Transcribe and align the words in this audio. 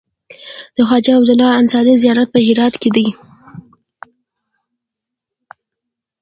د 0.75 0.77
خواجه 0.87 1.11
عبدالله 1.17 1.49
انصاري 1.61 1.93
زيارت 2.03 2.27
په 2.31 2.39
هرات 2.45 2.75
کی 2.81 2.89
دی 2.95 3.07